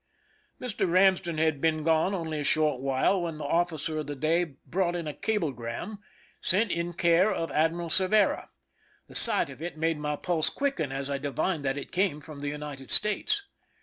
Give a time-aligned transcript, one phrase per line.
[0.59, 0.91] Mr.
[0.91, 4.95] Ramsden had been gone only a short while when the officer of the day brought
[4.95, 5.99] in a cablegram,
[6.41, 8.49] sent in care of Admiral Cervera,
[9.05, 12.39] The sight of it made my pulse quicken, as I divined that it came from
[12.39, 13.43] the United States.